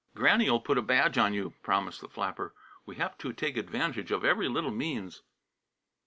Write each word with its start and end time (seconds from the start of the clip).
"Granny'll 0.15 0.59
put 0.59 0.79
a 0.79 0.81
badge 0.81 1.19
on 1.19 1.31
you," 1.31 1.53
promised 1.61 2.01
the 2.01 2.07
flapper. 2.09 2.55
"We 2.87 2.95
have 2.95 3.19
to 3.19 3.31
take 3.33 3.55
advantage 3.55 4.09
of 4.09 4.25
every 4.25 4.47
little 4.47 4.71
means." 4.71 5.21